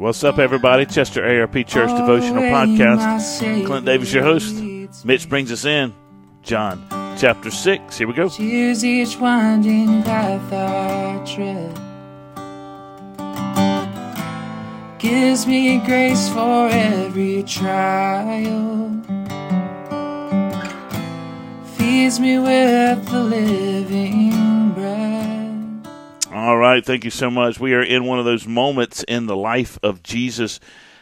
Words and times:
What's 0.00 0.24
up, 0.24 0.38
everybody? 0.38 0.86
Chester 0.86 1.22
ARP 1.22 1.52
Church 1.66 1.90
Devotional 1.90 2.44
oh, 2.44 2.48
Podcast. 2.48 3.66
Clint 3.66 3.84
Davis, 3.84 4.10
your 4.14 4.22
host. 4.22 5.04
Mitch 5.04 5.28
brings 5.28 5.52
us 5.52 5.66
in. 5.66 5.92
John 6.42 6.82
chapter 7.18 7.50
6. 7.50 7.98
Here 7.98 8.08
we 8.08 8.14
go. 8.14 8.30
Choose 8.30 8.82
each 8.82 9.18
winding 9.18 10.02
path 10.02 10.50
I 10.54 11.22
tread. 11.26 11.78
Gives 14.98 15.46
me 15.46 15.76
grace 15.84 16.30
for 16.30 16.70
every 16.70 17.42
trial. 17.42 18.88
Feeds 21.76 22.18
me 22.18 22.38
with 22.38 23.04
the 23.10 23.22
living. 23.22 24.59
All 26.42 26.56
right. 26.56 26.82
Thank 26.82 27.04
you 27.04 27.10
so 27.10 27.30
much. 27.30 27.60
We 27.60 27.74
are 27.74 27.82
in 27.82 28.06
one 28.06 28.18
of 28.18 28.24
those 28.24 28.46
moments 28.46 29.02
in 29.02 29.26
the 29.26 29.36
life 29.36 29.78
of 29.82 30.02
Jesus 30.02 30.58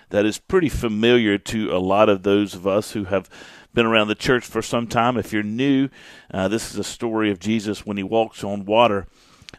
that 0.09 0.27
is 0.27 0.37
pretty 0.37 0.69
familiar 0.69 1.39
to 1.39 1.71
a 1.71 1.79
lot 1.79 2.09
of 2.09 2.25
those 2.25 2.55
of 2.55 2.67
us 2.67 2.91
who 2.91 3.05
have 3.05 3.31
been 3.73 3.87
around 3.87 4.09
the 4.09 4.17
church 4.17 4.45
for 4.45 4.63
some 4.63 4.89
time. 4.89 5.17
If 5.17 5.33
you're 5.33 5.45
new, 5.45 5.91
uh, 6.35 6.49
this 6.49 6.73
is 6.73 6.77
a 6.77 6.83
story 6.83 7.31
of 7.31 7.39
Jesus 7.39 7.87
when 7.87 7.97
he 7.97 8.03
walks 8.03 8.43
on 8.43 8.65
water. 8.65 9.07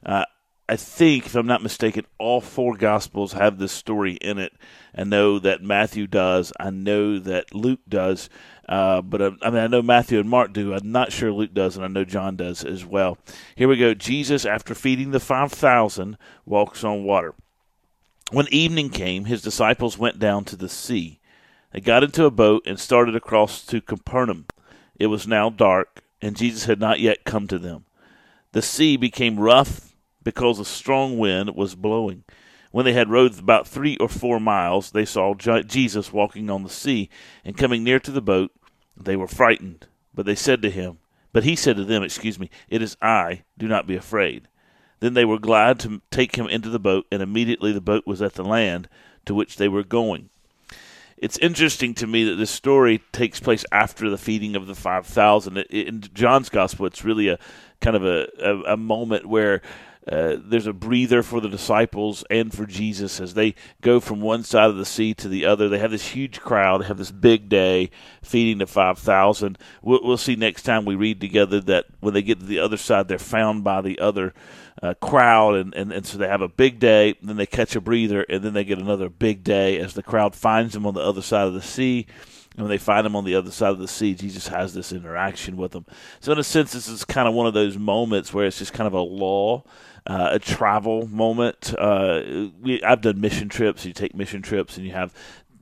Uh, 0.05 0.25
I 0.69 0.75
think, 0.75 1.25
if 1.25 1.35
I'm 1.35 1.47
not 1.47 1.63
mistaken, 1.63 2.05
all 2.19 2.41
four 2.41 2.77
Gospels 2.77 3.33
have 3.33 3.57
this 3.57 3.71
story 3.71 4.13
in 4.13 4.37
it. 4.37 4.53
I 4.95 5.03
know 5.03 5.39
that 5.39 5.63
Matthew 5.63 6.05
does. 6.05 6.53
I 6.59 6.69
know 6.69 7.17
that 7.17 7.55
Luke 7.55 7.79
does. 7.89 8.29
Uh, 8.67 9.01
but 9.01 9.19
uh, 9.19 9.31
I 9.41 9.49
mean, 9.49 9.63
I 9.63 9.67
know 9.67 9.81
Matthew 9.81 10.19
and 10.19 10.29
Mark 10.29 10.53
do. 10.53 10.75
I'm 10.75 10.91
not 10.91 11.11
sure 11.11 11.31
Luke 11.31 11.55
does, 11.55 11.75
and 11.75 11.83
I 11.83 11.87
know 11.87 12.05
John 12.05 12.35
does 12.35 12.63
as 12.63 12.85
well. 12.85 13.17
Here 13.55 13.67
we 13.67 13.77
go. 13.77 13.95
Jesus, 13.95 14.45
after 14.45 14.75
feeding 14.75 15.09
the 15.09 15.19
5,000, 15.19 16.17
walks 16.45 16.83
on 16.83 17.03
water. 17.03 17.33
When 18.29 18.47
evening 18.51 18.91
came, 18.91 19.25
his 19.25 19.41
disciples 19.41 19.97
went 19.97 20.19
down 20.19 20.45
to 20.45 20.55
the 20.55 20.69
sea. 20.69 21.19
They 21.73 21.81
got 21.81 22.03
into 22.03 22.25
a 22.25 22.31
boat 22.31 22.61
and 22.67 22.79
started 22.79 23.15
across 23.15 23.65
to 23.65 23.81
Capernaum. 23.81 24.45
It 24.99 25.07
was 25.07 25.27
now 25.27 25.49
dark, 25.49 26.03
and 26.21 26.37
Jesus 26.37 26.65
had 26.65 26.79
not 26.79 26.99
yet 26.99 27.23
come 27.23 27.47
to 27.47 27.57
them. 27.57 27.85
The 28.51 28.61
sea 28.61 28.97
became 28.97 29.39
rough 29.39 29.88
because 30.29 30.59
a 30.59 30.63
strong 30.65 31.17
wind 31.17 31.55
was 31.55 31.73
blowing. 31.73 32.23
When 32.69 32.85
they 32.85 32.93
had 32.93 33.09
rowed 33.09 33.39
about 33.39 33.67
three 33.67 33.97
or 33.97 34.07
four 34.07 34.39
miles, 34.39 34.91
they 34.91 35.03
saw 35.03 35.33
Jesus 35.33 36.13
walking 36.13 36.51
on 36.51 36.61
the 36.61 36.69
sea, 36.69 37.09
and 37.43 37.57
coming 37.57 37.83
near 37.83 37.99
to 37.99 38.11
the 38.11 38.21
boat, 38.21 38.51
they 38.95 39.15
were 39.15 39.27
frightened. 39.27 39.87
But 40.13 40.27
they 40.27 40.35
said 40.35 40.61
to 40.61 40.69
him, 40.69 40.99
but 41.33 41.45
he 41.45 41.55
said 41.55 41.77
to 41.77 41.83
them, 41.83 42.03
Excuse 42.03 42.37
me, 42.37 42.51
it 42.69 42.83
is 42.83 42.95
I, 43.01 43.41
do 43.57 43.67
not 43.67 43.87
be 43.87 43.95
afraid. 43.95 44.47
Then 44.99 45.15
they 45.15 45.25
were 45.25 45.39
glad 45.39 45.79
to 45.79 46.03
take 46.11 46.35
him 46.35 46.45
into 46.45 46.69
the 46.69 46.77
boat, 46.77 47.07
and 47.11 47.23
immediately 47.23 47.71
the 47.71 47.81
boat 47.81 48.05
was 48.05 48.21
at 48.21 48.33
the 48.33 48.43
land 48.43 48.87
to 49.25 49.33
which 49.33 49.55
they 49.55 49.67
were 49.67 49.83
going. 49.83 50.29
It's 51.17 51.39
interesting 51.39 51.95
to 51.95 52.05
me 52.05 52.23
that 52.25 52.35
this 52.35 52.51
story 52.51 53.01
takes 53.11 53.39
place 53.39 53.65
after 53.71 54.11
the 54.11 54.17
feeding 54.17 54.55
of 54.55 54.67
the 54.67 54.75
5,000. 54.75 55.57
In 55.57 56.01
John's 56.13 56.49
gospel, 56.49 56.85
it's 56.85 57.03
really 57.03 57.29
a 57.29 57.39
kind 57.81 57.95
of 57.95 58.05
a, 58.05 58.27
a, 58.39 58.73
a 58.73 58.77
moment 58.77 59.25
where 59.25 59.63
uh, 60.11 60.37
there's 60.39 60.65
a 60.65 60.73
breather 60.73 61.21
for 61.21 61.39
the 61.39 61.49
disciples 61.49 62.23
and 62.31 62.51
for 62.53 62.65
Jesus 62.65 63.19
as 63.19 63.35
they 63.35 63.53
go 63.81 63.99
from 63.99 64.21
one 64.21 64.43
side 64.43 64.69
of 64.69 64.77
the 64.77 64.85
sea 64.85 65.13
to 65.13 65.27
the 65.27 65.45
other. 65.45 65.69
They 65.69 65.77
have 65.77 65.91
this 65.91 66.09
huge 66.09 66.39
crowd. 66.41 66.81
They 66.81 66.87
have 66.87 66.97
this 66.97 67.11
big 67.11 67.47
day 67.47 67.91
feeding 68.23 68.57
the 68.57 68.65
5,000. 68.65 69.57
We'll, 69.83 69.99
we'll 70.03 70.17
see 70.17 70.35
next 70.35 70.63
time 70.63 70.85
we 70.85 70.95
read 70.95 71.21
together 71.21 71.59
that 71.61 71.85
when 71.99 72.15
they 72.15 72.23
get 72.23 72.39
to 72.39 72.45
the 72.45 72.59
other 72.59 72.77
side, 72.77 73.07
they're 73.07 73.19
found 73.19 73.63
by 73.63 73.81
the 73.81 73.99
other 73.99 74.33
uh, 74.81 74.95
crowd. 74.95 75.55
And, 75.55 75.75
and, 75.75 75.91
and 75.91 76.05
so 76.05 76.17
they 76.17 76.27
have 76.27 76.41
a 76.41 76.47
big 76.47 76.79
day, 76.79 77.15
then 77.21 77.37
they 77.37 77.45
catch 77.45 77.75
a 77.75 77.81
breather, 77.81 78.23
and 78.23 78.43
then 78.43 78.53
they 78.53 78.63
get 78.63 78.79
another 78.79 79.09
big 79.09 79.43
day 79.43 79.77
as 79.77 79.93
the 79.93 80.03
crowd 80.03 80.33
finds 80.33 80.73
them 80.73 80.87
on 80.87 80.95
the 80.95 81.01
other 81.01 81.21
side 81.21 81.47
of 81.47 81.53
the 81.53 81.61
sea. 81.61 82.07
And 82.55 82.63
when 82.63 82.71
they 82.71 82.79
find 82.79 83.05
him 83.05 83.15
on 83.15 83.25
the 83.25 83.35
other 83.35 83.51
side 83.51 83.69
of 83.69 83.79
the 83.79 83.87
sea, 83.87 84.15
Jesus 84.15 84.47
has 84.47 84.73
this 84.73 84.91
interaction 84.91 85.55
with 85.55 85.71
them. 85.71 85.85
So, 86.19 86.31
in 86.31 86.39
a 86.39 86.43
sense, 86.43 86.73
this 86.73 86.87
is 86.87 87.05
kind 87.05 87.27
of 87.27 87.35
one 87.35 87.45
of 87.45 87.53
those 87.53 87.77
moments 87.77 88.33
where 88.33 88.47
it's 88.47 88.57
just 88.57 88.73
kind 88.73 88.87
of 88.87 88.93
a 88.93 88.99
law 88.99 89.63
uh, 90.07 90.29
a 90.31 90.39
travel 90.39 91.07
moment. 91.07 91.73
Uh, 91.77 92.49
we, 92.61 92.81
I've 92.83 93.01
done 93.01 93.21
mission 93.21 93.49
trips. 93.49 93.85
You 93.85 93.93
take 93.93 94.15
mission 94.15 94.41
trips 94.41 94.77
and 94.77 94.85
you 94.85 94.93
have 94.93 95.13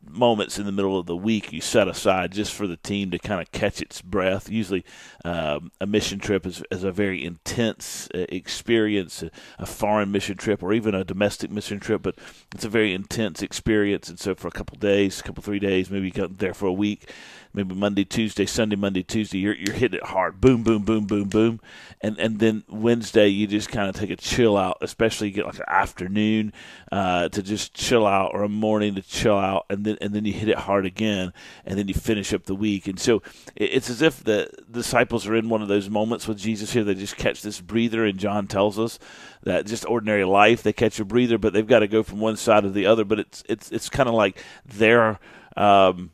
moments 0.09 0.57
in 0.59 0.65
the 0.65 0.71
middle 0.71 0.97
of 0.97 1.05
the 1.05 1.15
week 1.15 1.51
you 1.51 1.61
set 1.61 1.87
aside 1.87 2.31
just 2.31 2.53
for 2.53 2.67
the 2.67 2.77
team 2.77 3.11
to 3.11 3.19
kind 3.19 3.41
of 3.41 3.51
catch 3.51 3.81
its 3.81 4.01
breath. 4.01 4.49
Usually, 4.49 4.83
um, 5.25 5.71
a 5.81 5.85
mission 5.85 6.19
trip 6.19 6.45
is, 6.45 6.63
is 6.71 6.83
a 6.83 6.91
very 6.91 7.23
intense 7.23 8.07
uh, 8.13 8.25
experience, 8.29 9.23
a, 9.23 9.31
a, 9.59 9.65
foreign 9.65 10.11
mission 10.11 10.37
trip 10.37 10.63
or 10.63 10.73
even 10.73 10.95
a 10.95 11.03
domestic 11.03 11.51
mission 11.51 11.79
trip, 11.79 12.01
but 12.01 12.15
it's 12.53 12.65
a 12.65 12.69
very 12.69 12.93
intense 12.93 13.41
experience. 13.41 14.09
And 14.09 14.19
so, 14.19 14.35
for 14.35 14.47
a 14.47 14.51
couple 14.51 14.77
days, 14.77 15.19
a 15.19 15.23
couple 15.23 15.43
three 15.43 15.59
days, 15.59 15.89
maybe 15.89 16.07
you 16.07 16.11
come 16.11 16.35
there 16.37 16.53
for 16.53 16.67
a 16.67 16.73
week, 16.73 17.11
maybe 17.53 17.75
Monday, 17.75 18.05
Tuesday, 18.05 18.45
Sunday, 18.45 18.75
Monday, 18.75 19.03
Tuesday, 19.03 19.39
you're 19.39 19.55
you're 19.55 19.75
hitting 19.75 19.99
it 19.99 20.05
hard, 20.05 20.39
boom, 20.39 20.63
boom, 20.63 20.83
boom, 20.83 21.05
boom, 21.05 21.27
boom, 21.27 21.59
and 22.01 22.17
and 22.19 22.39
then 22.39 22.63
Wednesday 22.69 23.27
you 23.27 23.47
just 23.47 23.69
kind 23.69 23.89
of 23.89 23.95
take 23.95 24.11
a 24.11 24.15
chill 24.15 24.55
out, 24.55 24.77
especially 24.81 25.27
you 25.27 25.33
get 25.33 25.45
like 25.45 25.57
an 25.57 25.65
afternoon 25.67 26.53
uh, 26.91 27.29
to 27.29 27.41
just 27.41 27.73
chill 27.73 28.05
out 28.05 28.31
or 28.33 28.43
a 28.43 28.49
morning 28.49 28.95
to 28.95 29.01
chill 29.01 29.37
out, 29.37 29.65
and 29.69 29.83
then 29.83 29.96
and 30.01 30.13
then 30.13 30.25
you 30.25 30.33
hit 30.33 30.49
it 30.49 30.57
hard 30.57 30.85
again, 30.85 31.33
and 31.65 31.77
then 31.77 31.87
you 31.87 31.93
finish 31.93 32.33
up 32.33 32.43
the 32.45 32.55
week, 32.55 32.87
and 32.87 32.99
so 32.99 33.21
it's 33.55 33.89
as 33.89 34.01
if 34.01 34.23
the 34.23 34.49
disciples 34.69 35.27
are 35.27 35.35
in 35.35 35.49
one 35.49 35.61
of 35.61 35.67
those 35.67 35.89
moments 35.89 36.27
with 36.27 36.37
Jesus 36.37 36.73
here. 36.73 36.83
They 36.83 36.95
just 36.95 37.17
catch 37.17 37.41
this 37.41 37.61
breather, 37.61 38.05
and 38.05 38.17
John 38.17 38.47
tells 38.47 38.77
us 38.79 38.99
that 39.43 39.65
just 39.65 39.85
ordinary 39.85 40.25
life 40.25 40.63
they 40.63 40.73
catch 40.73 40.99
a 40.99 41.05
breather, 41.05 41.37
but 41.37 41.53
they've 41.53 41.65
got 41.65 41.79
to 41.79 41.87
go 41.87 42.03
from 42.03 42.19
one 42.19 42.37
side 42.37 42.63
to 42.63 42.69
the 42.69 42.85
other. 42.85 43.05
But 43.05 43.19
it's 43.19 43.43
it's 43.47 43.71
it's 43.71 43.89
kind 43.89 44.09
of 44.09 44.15
like 44.15 44.41
they're 44.65 45.19
um, 45.55 46.11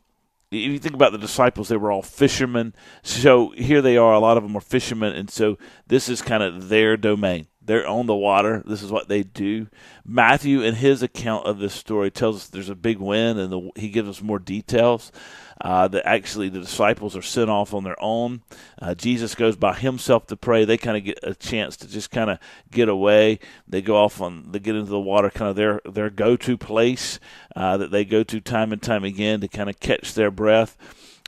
if 0.50 0.72
you 0.72 0.78
think 0.78 0.94
about 0.94 1.12
the 1.12 1.18
disciples, 1.18 1.68
they 1.68 1.76
were 1.76 1.90
all 1.90 2.02
fishermen. 2.02 2.74
So 3.02 3.50
here 3.50 3.82
they 3.82 3.96
are, 3.96 4.14
a 4.14 4.20
lot 4.20 4.36
of 4.36 4.42
them 4.42 4.56
are 4.56 4.60
fishermen, 4.60 5.14
and 5.14 5.30
so 5.30 5.58
this 5.86 6.08
is 6.08 6.22
kind 6.22 6.42
of 6.42 6.68
their 6.68 6.96
domain. 6.96 7.48
They're 7.66 7.86
on 7.86 8.06
the 8.06 8.14
water. 8.14 8.62
This 8.66 8.82
is 8.82 8.92
what 8.92 9.08
they 9.08 9.22
do. 9.22 9.68
Matthew, 10.04 10.62
in 10.62 10.74
his 10.74 11.02
account 11.02 11.46
of 11.46 11.58
this 11.58 11.74
story, 11.74 12.10
tells 12.10 12.36
us 12.36 12.48
there's 12.48 12.68
a 12.68 12.74
big 12.74 12.98
wind, 12.98 13.38
and 13.38 13.52
the, 13.52 13.70
he 13.76 13.88
gives 13.88 14.08
us 14.08 14.22
more 14.22 14.38
details. 14.38 15.12
Uh, 15.60 15.86
that 15.86 16.04
actually 16.04 16.48
the 16.48 16.58
disciples 16.58 17.16
are 17.16 17.22
sent 17.22 17.48
off 17.48 17.72
on 17.72 17.84
their 17.84 17.96
own. 18.02 18.42
Uh, 18.82 18.92
Jesus 18.92 19.36
goes 19.36 19.54
by 19.54 19.72
himself 19.72 20.26
to 20.26 20.36
pray. 20.36 20.64
They 20.64 20.76
kind 20.76 20.96
of 20.96 21.04
get 21.04 21.20
a 21.22 21.32
chance 21.32 21.76
to 21.76 21.88
just 21.88 22.10
kind 22.10 22.28
of 22.28 22.38
get 22.72 22.88
away. 22.88 23.38
They 23.68 23.80
go 23.80 23.96
off 23.96 24.20
on, 24.20 24.50
they 24.50 24.58
get 24.58 24.74
into 24.74 24.90
the 24.90 24.98
water, 24.98 25.30
kind 25.30 25.48
of 25.48 25.54
their 25.56 25.80
their 25.84 26.10
go 26.10 26.36
to 26.36 26.58
place 26.58 27.20
uh, 27.54 27.76
that 27.76 27.92
they 27.92 28.04
go 28.04 28.24
to 28.24 28.40
time 28.40 28.72
and 28.72 28.82
time 28.82 29.04
again 29.04 29.40
to 29.42 29.48
kind 29.48 29.70
of 29.70 29.78
catch 29.78 30.14
their 30.14 30.32
breath. 30.32 30.76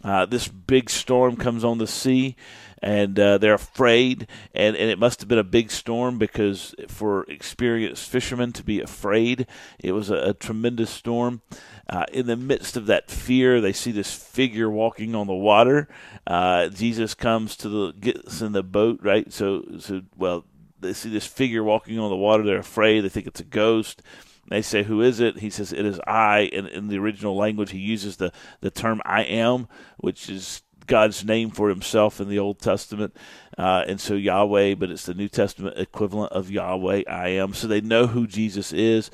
Uh, 0.03 0.27
this 0.27 0.49
big 0.49 0.91
storm 0.91 1.37
comes 1.37 1.65
on 1.65 1.79
the 1.79 1.87
sea 1.87 2.37
and 2.83 3.19
uh, 3.19 3.39
they're 3.39 3.55
afraid. 3.55 4.27
And, 4.55 4.77
and 4.77 4.91
it 4.91 4.99
must 4.99 5.21
have 5.21 5.29
been 5.29 5.39
a 5.39 5.45
big 5.45 5.71
storm 5.71 6.19
because 6.19 6.75
for 6.89 7.25
experienced 7.25 8.09
fishermen 8.09 8.53
to 8.53 8.65
be 8.65 8.81
afraid, 8.81 9.47
it 9.79 9.93
was 9.93 10.11
a, 10.11 10.17
a 10.17 10.35
tremendous 10.35 10.91
storm. 10.91 11.43
Uh, 11.89 12.05
in 12.13 12.27
the 12.27 12.37
midst 12.37 12.77
of 12.77 12.87
that 12.87 13.11
fear, 13.11 13.61
they 13.61 13.73
see 13.73 13.93
this 13.93 14.13
figure 14.13 14.69
walking 14.69 15.15
on 15.15 15.27
the 15.27 15.35
water. 15.35 15.89
Uh, 16.27 16.69
Jesus 16.69 17.15
comes 17.15 17.57
to 17.57 17.69
the 17.69 17.93
gets 17.93 18.41
in 18.41 18.53
the 18.53 18.63
boat, 18.63 19.01
right? 19.03 19.33
So, 19.33 19.65
so 19.79 20.03
well, 20.17 20.45
they 20.81 20.93
see 20.93 21.11
this 21.11 21.27
figure 21.27 21.63
walking 21.63 21.99
on 21.99 22.11
the 22.11 22.17
water. 22.17 22.43
They're 22.43 22.59
afraid. 22.59 23.01
They 23.01 23.09
think 23.09 23.27
it's 23.27 23.41
a 23.41 23.45
ghost. 23.45 24.03
They 24.49 24.63
say, 24.63 24.85
"Who 24.85 25.01
is 25.01 25.21
it?" 25.21 25.39
He 25.39 25.51
says, 25.51 25.73
"It 25.73 25.85
is 25.85 26.01
I." 26.07 26.51
And 26.53 26.69
in 26.69 26.89
the 26.89 26.99
original 26.99 27.37
language, 27.37 27.71
he 27.71 27.79
uses 27.79 28.17
the 28.17 28.33
the 28.61 28.71
term 28.71 29.01
"I 29.05 29.23
am," 29.23 29.69
which 29.97 30.29
is 30.29 30.63
God's 30.87 31.25
name 31.25 31.51
for 31.51 31.69
himself 31.69 32.21
in 32.21 32.29
the 32.29 32.39
Old 32.39 32.59
Testament. 32.59 33.17
Uh, 33.57 33.85
and 33.87 34.01
so 34.01 34.15
Yahweh, 34.15 34.75
but 34.75 34.91
it's 34.91 35.07
the 35.07 35.15
New 35.15 35.29
Testament 35.29 35.79
equivalent 35.79 36.33
of 36.33 36.51
Yahweh, 36.51 37.03
I 37.09 37.29
am. 37.29 37.55
So 37.55 37.67
they 37.67 37.81
know 37.81 38.07
who 38.07 38.27
Jesus 38.27 38.73
is. 38.73 39.11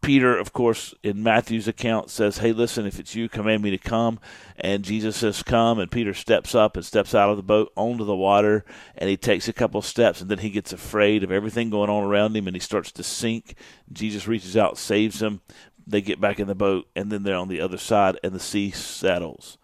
Peter, 0.00 0.38
of 0.38 0.52
course, 0.52 0.94
in 1.02 1.22
Matthew's 1.24 1.66
account 1.66 2.08
says, 2.08 2.38
Hey, 2.38 2.52
listen, 2.52 2.86
if 2.86 3.00
it's 3.00 3.16
you, 3.16 3.28
command 3.28 3.62
me 3.62 3.70
to 3.70 3.78
come. 3.78 4.20
And 4.56 4.84
Jesus 4.84 5.16
says, 5.16 5.42
Come. 5.42 5.80
And 5.80 5.90
Peter 5.90 6.14
steps 6.14 6.54
up 6.54 6.76
and 6.76 6.84
steps 6.84 7.14
out 7.14 7.30
of 7.30 7.36
the 7.36 7.42
boat 7.42 7.72
onto 7.74 8.04
the 8.04 8.14
water. 8.14 8.64
And 8.96 9.10
he 9.10 9.16
takes 9.16 9.48
a 9.48 9.52
couple 9.52 9.82
steps. 9.82 10.20
And 10.20 10.30
then 10.30 10.38
he 10.38 10.50
gets 10.50 10.72
afraid 10.72 11.24
of 11.24 11.32
everything 11.32 11.70
going 11.70 11.90
on 11.90 12.04
around 12.04 12.36
him 12.36 12.46
and 12.46 12.54
he 12.54 12.60
starts 12.60 12.92
to 12.92 13.02
sink. 13.02 13.56
Jesus 13.92 14.28
reaches 14.28 14.56
out, 14.56 14.78
saves 14.78 15.20
him. 15.20 15.40
They 15.84 16.00
get 16.00 16.20
back 16.20 16.38
in 16.38 16.46
the 16.46 16.54
boat. 16.54 16.86
And 16.94 17.10
then 17.10 17.24
they're 17.24 17.36
on 17.36 17.48
the 17.48 17.60
other 17.60 17.78
side 17.78 18.18
and 18.22 18.32
the 18.32 18.40
sea 18.40 18.70
settles. 18.70 19.58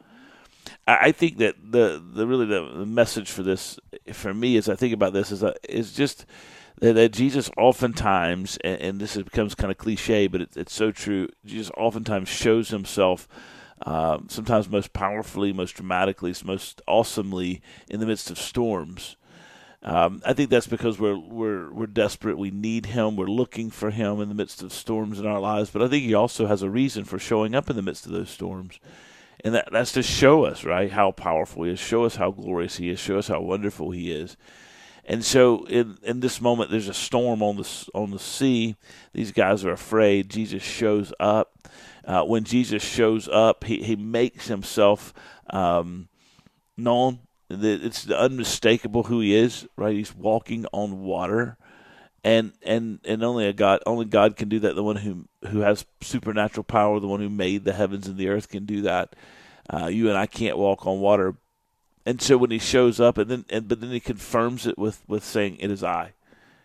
I 0.86 1.12
think 1.12 1.38
that 1.38 1.56
the 1.72 2.02
the 2.12 2.26
really 2.26 2.46
the 2.46 2.84
message 2.84 3.30
for 3.30 3.42
this 3.42 3.78
for 4.12 4.34
me 4.34 4.56
as 4.56 4.68
I 4.68 4.74
think 4.74 4.92
about 4.92 5.12
this 5.12 5.32
is 5.32 5.42
uh, 5.42 5.54
is 5.68 5.92
just 5.92 6.26
that, 6.80 6.94
that 6.94 7.12
Jesus 7.12 7.50
oftentimes 7.56 8.58
and, 8.62 8.80
and, 8.80 9.00
this 9.00 9.16
becomes 9.16 9.54
kind 9.54 9.70
of 9.70 9.78
cliche, 9.78 10.26
but 10.26 10.42
it, 10.42 10.56
it's 10.56 10.74
so 10.74 10.90
true. 10.90 11.28
Jesus 11.44 11.70
oftentimes 11.76 12.28
shows 12.28 12.68
himself. 12.68 13.28
Um, 13.86 14.28
sometimes 14.28 14.68
most 14.68 14.92
powerfully, 14.92 15.52
most 15.52 15.72
dramatically, 15.72 16.34
most 16.44 16.80
awesomely 16.86 17.60
in 17.90 18.00
the 18.00 18.06
midst 18.06 18.30
of 18.30 18.38
storms. 18.38 19.16
Um, 19.82 20.22
I 20.24 20.32
think 20.32 20.48
that's 20.48 20.66
because 20.66 20.98
we're 20.98 21.18
we're 21.18 21.70
we're 21.70 21.86
desperate. 21.86 22.38
We 22.38 22.50
need 22.50 22.86
Him. 22.86 23.16
We're 23.16 23.26
looking 23.26 23.70
for 23.70 23.90
Him 23.90 24.20
in 24.20 24.30
the 24.30 24.34
midst 24.34 24.62
of 24.62 24.72
storms 24.72 25.20
in 25.20 25.26
our 25.26 25.40
lives. 25.40 25.70
But 25.70 25.82
I 25.82 25.88
think 25.88 26.04
He 26.04 26.14
also 26.14 26.46
has 26.46 26.62
a 26.62 26.70
reason 26.70 27.04
for 27.04 27.18
showing 27.18 27.54
up 27.54 27.68
in 27.68 27.76
the 27.76 27.82
midst 27.82 28.06
of 28.06 28.12
those 28.12 28.30
storms, 28.30 28.80
and 29.44 29.54
that 29.54 29.68
that's 29.70 29.92
to 29.92 30.02
show 30.02 30.44
us 30.44 30.64
right 30.64 30.90
how 30.90 31.12
powerful 31.12 31.64
He 31.64 31.72
is, 31.72 31.78
show 31.78 32.04
us 32.04 32.16
how 32.16 32.30
glorious 32.30 32.76
He 32.76 32.90
is, 32.90 32.98
show 32.98 33.18
us 33.18 33.28
how 33.28 33.40
wonderful 33.40 33.90
He 33.90 34.10
is. 34.10 34.36
And 35.04 35.24
so, 35.24 35.64
in 35.66 35.98
in 36.02 36.20
this 36.20 36.40
moment, 36.40 36.70
there's 36.70 36.88
a 36.88 36.94
storm 36.94 37.42
on 37.42 37.56
the 37.56 37.88
on 37.94 38.10
the 38.10 38.18
sea. 38.18 38.76
These 39.12 39.32
guys 39.32 39.64
are 39.64 39.72
afraid. 39.72 40.30
Jesus 40.30 40.62
shows 40.62 41.12
up. 41.20 41.68
Uh, 42.04 42.22
when 42.22 42.44
Jesus 42.44 42.82
shows 42.82 43.28
up, 43.28 43.64
he 43.64 43.82
he 43.82 43.96
makes 43.96 44.48
himself 44.48 45.12
um, 45.50 46.08
known 46.76 47.20
it's 47.50 48.10
unmistakable 48.10 49.04
who 49.04 49.20
he 49.20 49.34
is, 49.34 49.66
right? 49.76 49.94
He's 49.94 50.14
walking 50.14 50.66
on 50.72 51.02
water, 51.02 51.56
and 52.24 52.52
and 52.62 52.98
and 53.04 53.22
only 53.22 53.46
a 53.46 53.52
God, 53.52 53.80
only 53.86 54.06
God 54.06 54.36
can 54.36 54.48
do 54.48 54.58
that. 54.60 54.74
The 54.74 54.82
one 54.82 54.96
who 54.96 55.26
who 55.48 55.60
has 55.60 55.84
supernatural 56.00 56.64
power, 56.64 56.98
the 56.98 57.06
one 57.06 57.20
who 57.20 57.28
made 57.28 57.64
the 57.64 57.74
heavens 57.74 58.08
and 58.08 58.16
the 58.16 58.28
earth, 58.28 58.48
can 58.48 58.64
do 58.64 58.80
that. 58.82 59.14
Uh, 59.72 59.86
you 59.86 60.08
and 60.08 60.16
I 60.16 60.26
can't 60.26 60.58
walk 60.58 60.86
on 60.86 61.00
water, 61.00 61.36
and 62.06 62.20
so 62.20 62.36
when 62.38 62.50
he 62.50 62.58
shows 62.58 62.98
up, 62.98 63.18
and 63.18 63.30
then 63.30 63.44
and 63.50 63.68
but 63.68 63.80
then 63.80 63.90
he 63.90 64.00
confirms 64.00 64.66
it 64.66 64.78
with 64.78 65.02
with 65.06 65.22
saying, 65.22 65.58
"It 65.60 65.70
is 65.70 65.84
I." 65.84 66.14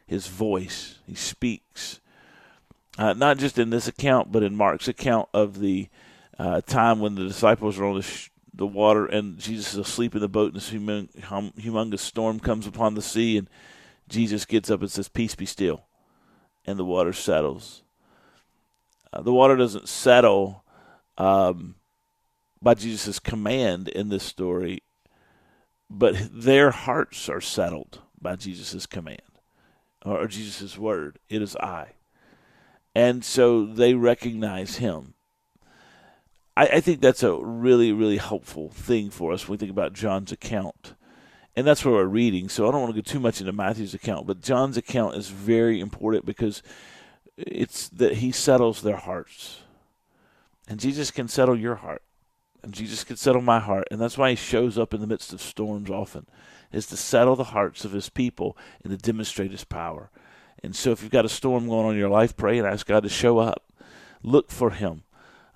His 0.08 0.26
voice, 0.26 0.98
he 1.06 1.14
speaks, 1.14 2.00
uh, 2.98 3.14
not 3.14 3.38
just 3.38 3.60
in 3.60 3.70
this 3.70 3.88
account, 3.88 4.32
but 4.32 4.42
in 4.42 4.56
Mark's 4.56 4.88
account 4.88 5.30
of 5.36 5.60
the 5.60 5.88
uh, 6.40 6.62
time 6.62 7.00
when 7.00 7.14
the 7.14 7.26
disciples 7.26 7.78
are 7.78 7.86
on 7.86 7.98
the 7.98 8.02
sh- 8.02 8.32
the 8.52 8.66
water, 8.66 9.06
and 9.06 9.38
Jesus 9.38 9.74
is 9.74 9.80
asleep 9.80 10.16
in 10.16 10.22
the 10.22 10.28
boat, 10.28 10.54
and 10.54 10.56
this 10.56 10.72
humongous 10.72 12.00
storm 12.00 12.40
comes 12.40 12.66
upon 12.66 12.96
the 12.96 13.04
sea, 13.04 13.38
and 13.38 13.48
Jesus 14.10 14.46
gets 14.46 14.70
up 14.70 14.82
and 14.82 14.92
says, 14.92 15.08
"Peace, 15.08 15.36
be 15.36 15.46
still," 15.46 15.86
and 16.66 16.78
the 16.78 16.86
water 16.86 17.14
settles. 17.14 17.84
Uh, 19.12 19.22
the 19.22 19.34
water 19.34 19.56
doesn't 19.56 19.90
settle 19.90 20.64
um, 21.18 21.76
by 22.62 22.74
Jesus' 22.74 23.20
command 23.20 23.88
in 23.88 24.10
this 24.10 24.24
story, 24.24 24.84
but 25.90 26.16
their 26.32 26.72
hearts 26.72 27.30
are 27.30 27.42
settled 27.42 28.02
by 28.22 28.36
Jesus' 28.36 28.86
command 28.86 29.22
or 30.06 30.28
Jesus' 30.28 30.78
word. 30.78 31.20
It 31.30 31.42
is 31.42 31.56
I. 31.58 31.94
And 32.96 33.24
so 33.24 33.66
they 33.66 33.94
recognize 33.94 34.78
him. 34.78 35.14
I, 36.58 36.68
I 36.68 36.80
think 36.82 37.02
that's 37.02 37.24
a 37.24 37.34
really, 37.34 37.92
really 37.92 38.18
helpful 38.18 38.70
thing 38.70 39.10
for 39.10 39.32
us 39.32 39.48
when 39.48 39.54
we 39.54 39.58
think 39.58 39.72
about 39.72 39.94
John's 39.94 40.32
account. 40.32 40.94
And 41.60 41.68
that's 41.68 41.84
where 41.84 41.96
we're 41.96 42.06
reading. 42.06 42.48
So 42.48 42.66
I 42.66 42.72
don't 42.72 42.80
want 42.80 42.96
to 42.96 43.02
go 43.02 43.06
too 43.06 43.20
much 43.20 43.42
into 43.42 43.52
Matthew's 43.52 43.94
account, 43.94 44.26
but 44.26 44.40
John's 44.40 44.78
account 44.78 45.18
is 45.18 45.28
very 45.28 45.82
important 45.82 46.26
because 46.26 46.64
it's 47.36 47.90
that 47.90 48.20
he 48.20 48.32
settles 48.32 48.82
their 48.82 48.96
hearts. 48.96 49.60
And 50.70 50.80
Jesus 50.80 51.12
can 51.12 51.28
settle 51.28 51.60
your 51.60 51.76
heart. 51.76 52.02
And 52.64 52.74
Jesus 52.74 53.04
can 53.04 53.18
settle 53.18 53.42
my 53.42 53.60
heart. 53.60 53.90
And 53.92 54.00
that's 54.00 54.18
why 54.18 54.30
he 54.30 54.38
shows 54.38 54.78
up 54.78 54.94
in 54.94 55.02
the 55.02 55.08
midst 55.08 55.34
of 55.34 55.42
storms 55.42 55.90
often, 55.90 56.28
is 56.72 56.86
to 56.88 56.96
settle 56.96 57.36
the 57.36 57.44
hearts 57.44 57.84
of 57.84 57.92
his 57.92 58.08
people 58.08 58.58
and 58.82 58.92
to 58.92 58.98
demonstrate 58.98 59.52
his 59.52 59.66
power. 59.66 60.12
And 60.64 60.74
so 60.74 60.92
if 60.92 61.04
you've 61.04 61.12
got 61.12 61.26
a 61.26 61.30
storm 61.30 61.68
going 61.68 61.88
on 61.88 61.92
in 61.92 62.00
your 62.00 62.08
life, 62.08 62.38
pray 62.38 62.58
and 62.58 62.66
ask 62.66 62.88
God 62.88 63.04
to 63.04 63.10
show 63.10 63.38
up. 63.38 63.66
Look 64.24 64.50
for 64.50 64.70
him 64.70 65.04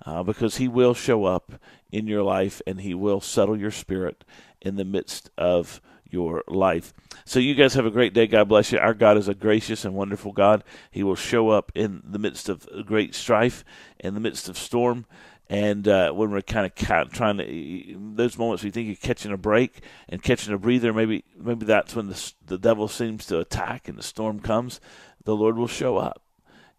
uh, 0.04 0.22
because 0.22 0.56
He 0.56 0.68
will 0.68 0.94
show 0.94 1.24
up 1.24 1.54
in 1.90 2.06
your 2.06 2.22
life 2.22 2.60
and 2.66 2.80
He 2.80 2.94
will 2.94 3.20
settle 3.20 3.56
your 3.56 3.70
spirit 3.70 4.24
in 4.60 4.76
the 4.76 4.84
midst 4.84 5.30
of 5.36 5.80
your 6.10 6.42
life. 6.46 6.92
So, 7.24 7.38
you 7.38 7.54
guys 7.54 7.74
have 7.74 7.86
a 7.86 7.90
great 7.90 8.14
day. 8.14 8.26
God 8.26 8.48
bless 8.48 8.72
you. 8.72 8.78
Our 8.78 8.94
God 8.94 9.16
is 9.16 9.28
a 9.28 9.34
gracious 9.34 9.84
and 9.84 9.94
wonderful 9.94 10.32
God. 10.32 10.64
He 10.90 11.02
will 11.02 11.14
show 11.14 11.50
up 11.50 11.72
in 11.74 12.02
the 12.04 12.18
midst 12.18 12.48
of 12.48 12.66
great 12.86 13.14
strife, 13.14 13.64
in 13.98 14.14
the 14.14 14.20
midst 14.20 14.48
of 14.48 14.58
storm. 14.58 15.06
And 15.48 15.86
uh, 15.86 16.12
when 16.12 16.30
we're 16.30 16.40
kind 16.40 16.66
of 16.66 16.74
trying 16.74 17.38
to, 17.38 17.96
those 18.14 18.38
moments 18.38 18.64
we 18.64 18.70
think 18.70 18.86
you're 18.86 18.96
catching 18.96 19.32
a 19.32 19.36
break 19.36 19.82
and 20.08 20.22
catching 20.22 20.54
a 20.54 20.58
breather, 20.58 20.92
maybe 20.92 21.24
maybe 21.36 21.66
that's 21.66 21.94
when 21.94 22.08
the, 22.08 22.32
the 22.46 22.58
devil 22.58 22.88
seems 22.88 23.26
to 23.26 23.40
attack 23.40 23.86
and 23.86 23.98
the 23.98 24.02
storm 24.02 24.40
comes. 24.40 24.80
The 25.24 25.36
Lord 25.36 25.56
will 25.56 25.68
show 25.68 25.98
up 25.98 26.23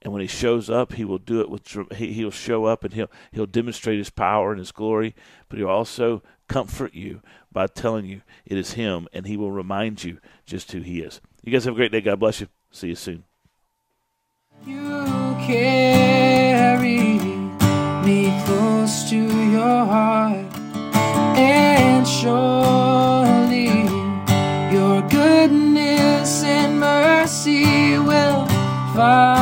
and 0.01 0.13
when 0.13 0.21
he 0.21 0.27
shows 0.27 0.69
up, 0.69 0.93
he 0.93 1.03
will 1.03 1.17
do 1.17 1.41
it 1.41 1.49
with 1.49 1.67
he, 1.95 2.13
he'll 2.13 2.31
show 2.31 2.65
up 2.65 2.83
and 2.83 2.93
he'll 2.93 3.09
he'll 3.31 3.47
demonstrate 3.47 3.97
his 3.97 4.11
power 4.11 4.51
and 4.51 4.59
his 4.59 4.71
glory, 4.71 5.15
but 5.49 5.57
he'll 5.57 5.67
also 5.67 6.21
comfort 6.47 6.93
you 6.93 7.21
by 7.51 7.67
telling 7.67 8.05
you 8.05 8.21
it 8.45 8.57
is 8.57 8.73
him 8.73 9.07
and 9.13 9.25
he 9.25 9.37
will 9.37 9.51
remind 9.51 10.03
you 10.03 10.19
just 10.45 10.71
who 10.71 10.81
he 10.81 11.01
is. 11.01 11.21
You 11.43 11.51
guys 11.51 11.65
have 11.65 11.73
a 11.73 11.77
great 11.77 11.91
day. 11.91 12.01
God 12.01 12.19
bless 12.19 12.41
you. 12.41 12.47
See 12.71 12.89
you 12.89 12.95
soon. 12.95 13.23
You 14.65 15.05
carry 15.45 17.19
me 18.05 18.43
close 18.45 19.09
to 19.09 19.15
your 19.15 19.85
heart 19.85 20.55
and 21.37 22.07
surely 22.07 23.67
your 24.73 25.01
goodness 25.09 26.43
and 26.43 26.79
mercy 26.79 27.97
will 27.97 28.45
follow 28.95 29.34